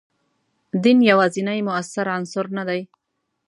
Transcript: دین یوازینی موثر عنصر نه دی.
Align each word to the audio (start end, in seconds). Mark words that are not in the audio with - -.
دین 0.83 0.99
یوازینی 1.11 1.59
موثر 1.67 2.07
عنصر 2.17 2.45
نه 2.57 2.63
دی. 2.69 2.81